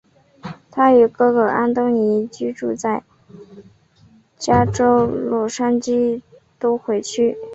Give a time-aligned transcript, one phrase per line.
[0.71, 3.03] 他与哥哥安东尼居住在
[4.35, 6.23] 加州洛杉矶
[6.57, 7.37] 都会区。